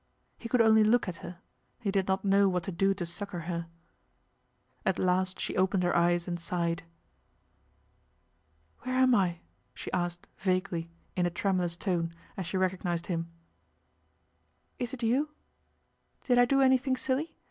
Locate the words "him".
13.13-13.29